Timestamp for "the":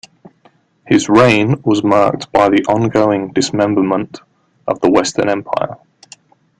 2.49-2.63, 4.81-4.89